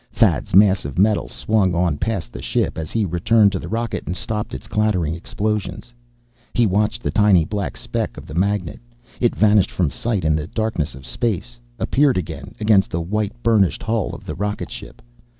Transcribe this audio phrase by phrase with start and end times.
[0.09, 4.01] Thad's mass of metal swung on past the ship, as he returned to the rocket
[4.07, 5.93] and stopped its clattering explosions.
[6.55, 8.79] He watched the tiny black speck of the magnet.
[9.19, 13.83] It vanished from sight in the darkness of space, appeared again against the white, burnished
[13.83, 15.03] hull of the rocket ship.